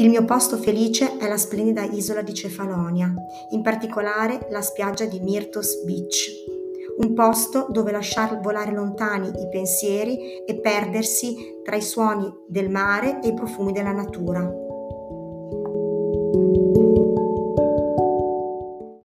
[0.00, 3.12] Il mio posto felice è la splendida isola di Cefalonia,
[3.50, 6.26] in particolare la spiaggia di Myrtos Beach,
[7.00, 13.20] un posto dove lasciar volare lontani i pensieri e perdersi tra i suoni del mare
[13.20, 14.40] e i profumi della natura.